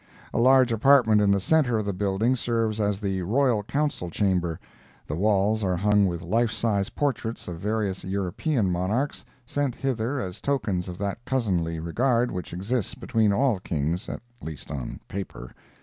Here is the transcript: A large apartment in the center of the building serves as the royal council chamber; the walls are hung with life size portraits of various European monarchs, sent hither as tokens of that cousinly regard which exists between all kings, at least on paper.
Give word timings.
A 0.33 0.39
large 0.39 0.71
apartment 0.71 1.21
in 1.21 1.29
the 1.29 1.39
center 1.39 1.77
of 1.77 1.85
the 1.85 1.93
building 1.93 2.35
serves 2.35 2.79
as 2.79 2.99
the 2.99 3.21
royal 3.21 3.61
council 3.61 4.09
chamber; 4.09 4.59
the 5.05 5.13
walls 5.15 5.63
are 5.63 5.77
hung 5.77 6.07
with 6.07 6.23
life 6.23 6.49
size 6.49 6.89
portraits 6.89 7.47
of 7.47 7.59
various 7.59 8.03
European 8.03 8.71
monarchs, 8.71 9.23
sent 9.45 9.75
hither 9.75 10.19
as 10.19 10.41
tokens 10.41 10.89
of 10.89 10.97
that 10.97 11.23
cousinly 11.23 11.79
regard 11.79 12.31
which 12.31 12.51
exists 12.51 12.95
between 12.95 13.31
all 13.31 13.59
kings, 13.59 14.09
at 14.09 14.23
least 14.41 14.71
on 14.71 14.99
paper. 15.07 15.51